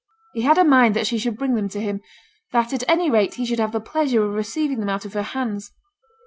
[0.33, 2.01] He had a mind that she should bring them to him;
[2.53, 5.21] that, at any rate, he should have the pleasure of receiving them out of her
[5.21, 5.71] hands.